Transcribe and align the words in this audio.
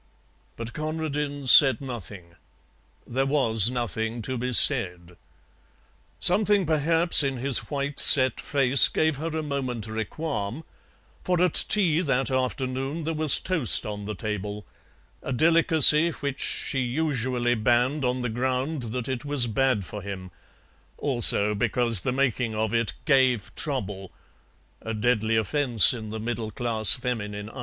But 0.57 0.73
Conradin 0.73 1.45
said 1.45 1.79
nothing: 1.79 2.35
there 3.05 3.27
was 3.27 3.69
nothing 3.69 4.23
to 4.23 4.35
be 4.35 4.51
said. 4.51 5.15
Something 6.19 6.65
perhaps 6.65 7.21
in 7.21 7.37
his 7.37 7.69
white 7.69 7.99
set 7.99 8.39
face 8.39 8.87
gave 8.87 9.17
her 9.17 9.27
a 9.27 9.43
momentary 9.43 10.05
qualm, 10.05 10.63
for 11.23 11.39
at 11.43 11.53
tea 11.67 12.01
that 12.01 12.31
afternoon 12.31 13.03
there 13.03 13.13
was 13.13 13.39
toast 13.39 13.85
on 13.85 14.05
the 14.05 14.15
table, 14.15 14.65
a 15.21 15.31
delicacy 15.31 16.09
which 16.09 16.39
she 16.41 16.79
usually 16.79 17.53
banned 17.53 18.03
on 18.03 18.23
the 18.23 18.29
ground 18.29 18.81
that 18.93 19.07
it 19.07 19.23
was 19.23 19.45
bad 19.45 19.85
for 19.85 20.01
him; 20.01 20.31
also 20.97 21.53
because 21.53 21.99
the 21.99 22.11
making 22.11 22.55
of 22.55 22.73
it 22.73 22.93
"gave 23.05 23.53
trouble," 23.53 24.11
a 24.81 24.95
deadly 24.95 25.35
offence 25.37 25.93
in 25.93 26.09
the 26.09 26.19
middle 26.19 26.49
class 26.49 26.93
feminine 26.95 27.51
eye. 27.51 27.59